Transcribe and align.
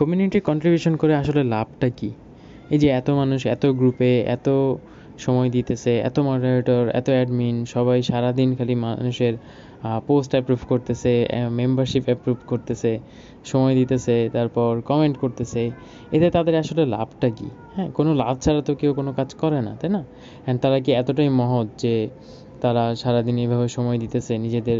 Community 0.00 0.38
contribution 0.50 0.94
করে 1.02 1.12
আসলে 1.22 1.42
লাভটা 1.54 1.88
কী? 1.98 2.10
এই 2.74 2.78
যে 2.82 2.88
এত 3.00 3.08
মানুষ, 3.20 3.40
এত 3.54 3.64
গ্রুপে 3.80 4.10
এত 4.36 4.48
সময় 5.24 5.48
দিতেছে, 5.56 5.92
এত 6.08 6.16
মডারেটর 6.28 6.84
এত 7.00 7.08
অ্যাডমিন 7.16 7.56
সবাই 7.74 7.98
সারাদিন 8.10 8.48
খালি 8.58 8.74
মানুষের 8.84 9.34
পোস্ট 10.08 10.30
অ্যাপ্রুভ 10.36 10.60
করতেছে 10.70 11.12
মেম্বারশিপ 11.60 12.04
অ্যাপ্রুভ 12.10 12.38
করতেছে, 12.50 12.92
সময় 13.50 13.74
দিতেছে, 13.80 14.16
তারপর 14.36 14.70
কমেন্ট 14.90 15.16
করতেছে, 15.22 15.62
এতে 16.16 16.28
তাদের 16.36 16.54
আসলে 16.62 16.82
লাভটা 16.94 17.28
কি? 17.38 17.48
হ্যাঁ 17.74 17.88
কোনো 17.98 18.10
লাভ 18.22 18.34
ছাড়া 18.44 18.60
তো 18.68 18.72
কেউ 18.80 18.92
কোনো 18.98 19.10
কাজ 19.18 19.30
করে 19.42 19.58
না, 19.66 19.72
তাই 19.80 19.90
না? 19.96 20.02
অ্যান্ড 20.44 20.58
তারা 20.64 20.78
কি 20.84 20.90
এতটাই 21.00 21.30
মহৎ 21.40 21.68
যে 21.82 21.94
তারা 22.62 22.84
সারাদিন 23.02 23.36
এইভাবে 23.44 23.66
সময় 23.76 23.98
দিতেছে, 24.04 24.32
নিজেদের 24.44 24.78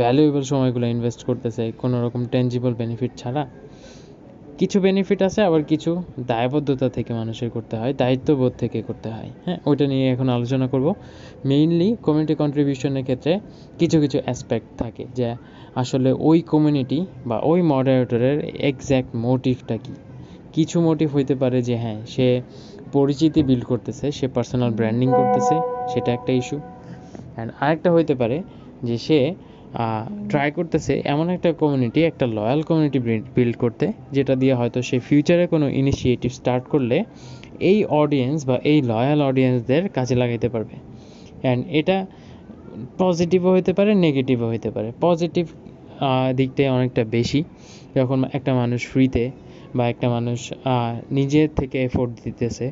ভ্যালুয়েবল 0.00 0.42
সময়গুলো 0.52 0.86
ইনভেস্ট 0.94 1.20
করতেছে, 1.28 1.64
কোনো 1.82 1.96
রকম 2.04 2.20
টেনজিবল 2.32 2.72
বেনিফিট 2.80 3.12
ছাড়া? 3.22 3.44
কিছু 4.60 4.80
বেনিফিট 4.80 5.22
আছে, 5.22 5.42
আবার 5.42 5.62
কিছু 5.62 6.02
দায়বদ্ধতা 6.20 6.88
থেকে 6.88 7.14
মানুষের 7.14 7.50
করতে 7.50 7.76
হয়, 7.76 7.92
দায়িত্ববোধ 7.94 8.52
থেকে 8.58 8.82
করতে 8.82 9.08
হয়। 9.08 9.30
হ্যাঁ 9.44 9.58
ওইটা 9.66 9.86
নিয়ে 9.86 10.06
এখন 10.10 10.28
আলোচনা 10.28 10.66
করব। 10.68 10.94
মেইনলি 11.44 11.96
কমিউনিটি 12.02 12.34
কন্ট্রিবিউশনের 12.34 13.02
ক্ষেত্রে 13.02 13.40
কিছু 13.78 14.00
কিছু 14.00 14.18
অ্যাসপেক্ট 14.24 14.78
থাকে 14.78 15.04
যে 15.14 15.34
আসলে 15.74 16.12
ওই 16.12 16.40
কমিউনিটি 16.40 17.06
বা 17.26 17.40
ওই 17.42 17.62
মডারেটরের 17.62 18.38
এক্স্যাক্ট 18.44 19.16
মোটিভটা 19.16 19.76
কী? 19.76 19.92
কিছু 20.52 20.80
মোটিভ 20.80 21.14
হইতে 21.14 21.34
পারে 21.34 21.62
যে 21.62 21.76
হ্যাঁ 21.76 22.00
সে 22.06 22.42
পরিচিতি 22.92 23.42
বিল্ড 23.42 23.64
করতেছে, 23.64 24.12
সে 24.12 24.28
পার্সোনাল 24.28 24.70
ব্র্যান্ডিং 24.70 25.08
করতেছে, 25.10 25.56
সেটা 25.94 26.12
একটা 26.12 26.32
ইস্যু 26.32 26.58
অ্যান্ড 27.34 27.52
আরেকটা 27.60 27.92
হইতে 27.92 28.14
পারে 28.14 28.42
যে 28.82 28.98
সে 28.98 29.34
ট্রাই 30.30 30.48
করতেছে 30.58 30.92
এমন 31.14 31.26
একটা 31.36 31.50
কমিউনিটি 31.60 32.00
একটা 32.10 32.24
লয়াল 32.36 32.60
কমিউনিটি 32.68 32.98
বিল্ড 33.36 33.56
করতে, 33.62 33.86
যেটা 34.16 34.34
দিয়ে 34.42 34.54
হয়তো 34.60 34.78
সে 34.88 34.96
ফিউচারে 35.08 35.44
কোনো 35.52 35.66
ইনিশিয়েটিভ 35.80 36.30
স্টার্ট 36.40 36.64
করলে 36.72 36.96
এই 37.70 37.78
অডিয়েন্স 38.02 38.38
বা 38.48 38.56
এই 38.72 38.78
লয়াল 38.90 39.18
অডিয়েন্সদের 39.30 39.82
কাজে 39.96 40.14
লাগাইতে 40.22 40.48
পারবে। 40.54 40.76
অ্যান্ড 41.42 41.60
এটা 41.80 41.96
পজিটিভও 43.02 43.50
হতে 43.56 43.72
পারে 43.78 43.90
নেগেটিভও 44.06 44.48
হতে 44.54 44.70
পারে। 44.74 44.88
পজিটিভ 45.06 45.44
দিকটাই 46.38 46.68
অনেকটা 46.76 47.02
বেশি। 47.16 47.40
যখন 47.98 48.18
একটা 48.36 48.52
মানুষ 48.60 48.80
ফ্রিতে 48.92 49.24
বা 49.76 49.84
একটা 49.92 50.06
মানুষ 50.16 50.38
নিজের 51.18 51.48
থেকে 51.58 51.76
এফোর্ট 51.88 52.10
দিতেছে 52.24 52.66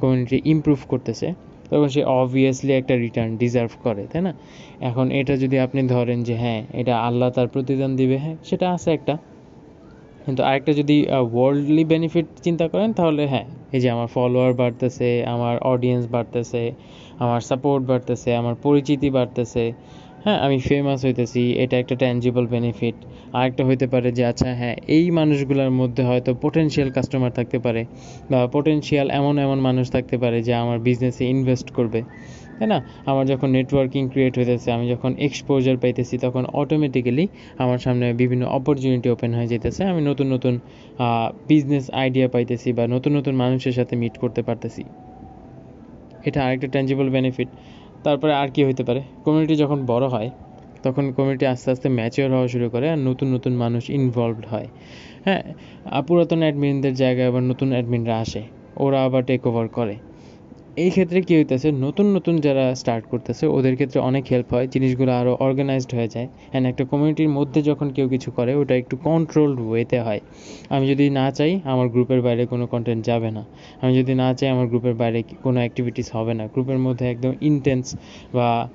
কমিউনিটি 0.00 0.38
ইমপ্রুভ 0.52 0.78
করতেছে 0.92 1.26
তখন 1.72 1.88
সে 1.88 2.04
অবভিয়াসলি 2.04 2.72
একটা 2.72 2.96
রিটার্ন 2.96 3.36
ডিজার্ভ 3.36 3.70
করে, 3.82 4.06
তাই 4.12 4.22
না? 4.22 4.32
এখন 4.80 5.10
এটা 5.10 5.36
যদি 5.36 5.58
আপনি 5.58 5.82
ধরেন 5.86 6.22
যে 6.22 6.34
হ্যাঁ 6.36 6.62
এটা 6.72 6.94
আল্লাহ 6.98 7.30
তার 7.30 7.48
প্রতিদান 7.48 7.96
দিবে 7.96 8.18
হ্যাঁ 8.18 8.36
সেটা 8.44 8.70
আছে 8.70 8.92
একটা। 8.92 9.16
কিন্তু 10.26 10.42
আরেকটা 10.42 10.72
যদি 10.72 11.06
ওয়ার্ল্ডলি 11.32 11.84
বেনিফিট 11.84 12.26
চিন্তা 12.42 12.68
করেন, 12.68 12.92
তাহলে 12.92 13.26
হ্যাঁ 13.26 13.44
এই 13.72 13.80
যে 13.80 13.90
আমার 13.90 14.06
ফলোয়ার 14.06 14.52
বাড়তেছে, 14.54 15.26
আমার 15.26 15.58
অডিয়েন্স 15.58 16.04
বাড়তেছে, 16.10 16.72
আমার 17.18 17.40
সাপোর্ট 17.40 17.86
বাড়তেছে, 17.86 18.36
আমার 18.36 18.54
পরিচিতি 18.62 19.10
বাড়তেছে 19.10 19.72
হ্যাঁ 20.24 20.38
আমি 20.46 20.58
ফেমাস 20.68 21.00
হইতেছি, 21.06 21.42
এটা 21.62 21.76
একটা 21.82 21.94
ট্যাঞ্জিবল 22.02 22.44
বেনিফিট 22.54 22.96
আরেকটা 23.38 23.62
হইতে 23.68 23.86
পারে 23.92 24.08
যে 24.18 24.22
আচ্ছা 24.30 24.48
হ্যাঁ 24.60 24.76
এই 24.96 25.04
মানুষগুলোর 25.18 25.72
মধ্যে 25.80 26.02
হয়তো 26.10 26.30
পোটেনশিয়াল 26.42 26.88
কাস্টমার 26.96 27.32
থাকতে 27.38 27.58
পারে, 27.64 27.82
বা 28.30 28.38
পোটেনশিয়াল 28.54 29.06
এমন 29.20 29.34
এমন 29.46 29.58
মানুষ 29.68 29.86
থাকতে 29.94 30.16
পারে 30.22 30.38
যে, 30.46 30.52
আমার 30.62 30.78
বিজনেসে 30.86 31.24
ইনভেস্ট 31.34 31.68
করবে, 31.78 32.00
তাই 32.58 32.68
না? 32.72 32.78
আমার 33.10 33.24
যখন 33.32 33.48
নেটওয়ার্কিং 33.56 34.02
ক্রিয়েট 34.12 34.34
হইতেছে, 34.38 34.68
আমি 34.76 34.86
যখন 34.92 35.10
এক্সপোজার 35.26 35.76
পাইতেছি, 35.82 36.14
তখন 36.24 36.42
অটোমেটিক্যালি 36.60 37.24
আমার 37.62 37.78
সামনে 37.84 38.06
বিভিন্ন 38.22 38.42
অপরচুনিটি 38.58 39.08
ওপেন 39.14 39.30
হয়ে 39.36 39.48
যেতেছে 39.52 39.82
আমি 39.90 40.00
নতুন 40.10 40.26
নতুন 40.34 40.54
বিজনেস 41.50 41.84
আইডিয়া 42.02 42.28
পাইতেছি, 42.34 42.68
বা 42.78 42.84
নতুন 42.94 43.12
নতুন 43.18 43.34
মানুষের 43.42 43.74
সাথে 43.78 43.94
মিট 44.02 44.14
করতে 44.22 44.40
পারতেছি। 44.48 44.82
এটা 46.28 46.38
আরেকটা 46.46 46.68
ট্যাঞ্জিবল 46.74 47.08
বেনিফিট 47.16 47.48
তারপরে 48.04 48.32
আর 48.34 48.48
কি 48.54 48.60
হইতে 48.66 48.82
পারে? 48.88 49.00
কমিউনিটি 49.24 49.54
যখন 49.62 49.78
বড় 49.86 50.06
হয়, 50.14 50.28
তখন 50.84 51.04
কমিউনিটি 51.16 51.44
আস্তে 51.52 51.68
আস্তে 51.74 51.88
ম্যাচিওর 51.98 52.30
হওয়া 52.34 52.48
শুরু 52.54 52.66
করে 52.74 52.86
আর 52.92 52.98
নতুন 53.08 53.28
নতুন 53.34 53.52
মানুষ 53.54 53.82
ইনভলভড 53.98 54.44
হয়। 54.52 54.68
হ্যাঁ 55.26 55.42
পুরাতন 56.06 56.40
অ্যাডমিনদের 56.44 56.94
জায়গায় 57.02 57.28
আবার 57.30 57.44
নতুন 57.50 57.68
অ্যাডমিনরা 57.74 58.16
আসে। 58.24 58.42
ওরা 58.84 58.98
আবার 59.06 59.22
টেক 59.28 59.42
ওভার 59.50 59.66
করে। 59.78 59.94
এই 60.76 60.90
ক্ষেত্রে 60.90 61.20
কী 61.20 61.36
হইতেছে, 61.36 61.72
নতুন 61.72 62.06
নতুন 62.16 62.36
যারা 62.38 62.74
স্টার্ট 62.74 63.04
করতেছে, 63.10 63.46
ওদের 63.46 63.74
ক্ষেত্রে 63.74 64.00
অনেক 64.00 64.24
হেল্প 64.30 64.54
হয়, 64.54 64.66
জিনিসগুলো 64.66 65.12
আরও 65.12 65.36
অর্গানাইজড 65.40 65.94
হয়ে 65.94 66.08
যায়। 66.08 66.28
অ্যান্ড 66.50 66.68
একটা 66.68 66.84
কমিউনিটির 66.84 67.28
মধ্যে 67.28 67.62
যখন 67.62 67.90
কেউ 67.90 68.08
কিছু 68.08 68.30
করে, 68.30 68.54
ওটা 68.54 68.74
একটু 68.76 68.96
কন্ট্রোলড 68.96 69.60
ওয়েতে 69.60 70.00
হয়। 70.00 70.20
আমি 70.70 70.88
যদি 70.88 71.10
না 71.10 71.30
চাই, 71.30 71.60
আমার 71.64 71.88
গ্রুপের 71.88 72.22
বাইরে 72.22 72.46
কোনো 72.46 72.66
কন্টেন্ট 72.66 73.04
যাবে 73.04 73.30
না। 73.30 73.44
আমি 73.80 73.96
যদি 73.96 74.14
না 74.14 74.34
চাই, 74.34 74.48
আমার 74.48 74.66
গ্রুপের 74.66 74.94
বাইরে 74.94 75.22
কোনো 75.42 75.58
অ্যাক্টিভিটিস 75.58 76.16
হবে 76.16 76.34
না। 76.34 76.46
গ্রুপের 76.46 76.78
মধ্যে 76.78 77.10
একদম 77.10 77.32
ইন্টেন্স 77.40 77.96
বা 78.34 78.68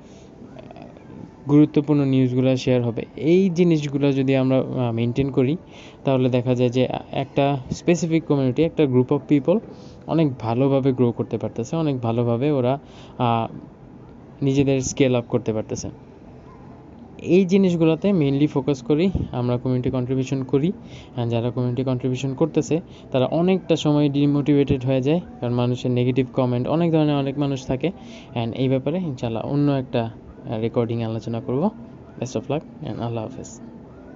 গুরুত্বপূর্ণ 1.48 2.06
নিউজগুলো 2.06 2.58
শেয়ার 2.58 2.82
হবে। 2.84 3.06
এই 3.16 3.50
জিনিসগুলো 3.50 4.12
যদি 4.12 4.36
আমরা 4.36 4.64
মেনটেন 4.94 5.32
করি, 5.32 5.58
তাহলে 6.04 6.30
দেখা 6.30 6.56
যায় 6.56 6.70
যে, 6.70 6.88
একটা 7.12 7.58
স্পেসিফিক 7.72 8.24
কমিউনিটি 8.24 8.64
একটা 8.64 8.86
গ্রুপ 8.86 9.12
অফ 9.12 9.22
পিপল 9.28 9.60
অনেক 10.14 10.28
ভালোভাবে 10.46 10.90
গ্রো 10.98 11.08
করতে 11.20 11.38
পারতেছে, 11.42 11.74
অনেক 11.84 11.96
ভালোভাবে 12.06 12.48
ওরা 12.60 12.74
নিজেদের 14.48 14.78
স্কেল 14.90 15.14
আপ 15.20 15.26
করতে 15.34 15.52
পারতেছে। 15.58 15.88
এই 17.36 17.44
জিনিসগুলোতে 17.54 18.08
মেনলি 18.22 18.48
ফোকাস 18.56 18.80
করি, 18.90 19.06
আমরা 19.40 19.56
কমিউনিটি 19.62 19.90
কন্ট্রিবিউশন 19.98 20.40
করি 20.52 20.70
যারা 21.34 21.50
কমিউনিটি 21.56 21.84
কন্ট্রিবিউশন 21.90 22.32
করতেছে, 22.42 22.76
তারা 23.12 23.26
অনেকটা 23.40 23.76
সময় 23.86 24.08
ডিমোটিভেটেড 24.16 24.82
হয়ে 24.90 25.02
যায়, 25.08 25.22
কারণ 25.40 25.54
মানুষের 25.62 25.92
নেগেটিভ 26.00 26.26
কমেন্ট 26.40 26.66
অনেক 26.76 26.90
ধরনের 26.96 27.18
অনেক 27.24 27.36
মানুষ 27.44 27.60
থাকে। 27.72 27.90
অ্যান্ড 28.36 28.52
এই 28.62 28.68
ব্যাপারে 28.74 28.98
ইনশাল্লাহ 29.12 29.44
অন্য 29.54 29.68
একটা 29.84 30.02
রেকর্ডিং 30.66 30.98
আলোচনা 31.10 31.40
করব। 31.46 31.62
বেস্ট 32.20 32.36
অফ 32.40 32.46
লাক 32.52 32.64
অ্যান্ড 32.84 33.00
আল্লাহ 33.06 33.24
হাফেজ। 33.28 33.52